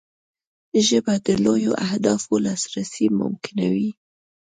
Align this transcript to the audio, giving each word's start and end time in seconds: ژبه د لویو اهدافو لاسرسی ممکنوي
ژبه 0.87 1.13
د 1.25 1.27
لویو 1.45 1.73
اهدافو 1.85 2.33
لاسرسی 2.45 3.05
ممکنوي 3.19 3.91